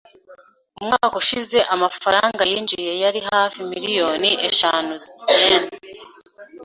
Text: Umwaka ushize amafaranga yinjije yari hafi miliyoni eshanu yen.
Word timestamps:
Umwaka 0.79 1.15
ushize 1.21 1.57
amafaranga 1.75 2.41
yinjije 2.51 2.91
yari 3.03 3.19
hafi 3.29 3.59
miliyoni 3.71 4.29
eshanu 4.49 4.93
yen. 5.47 5.65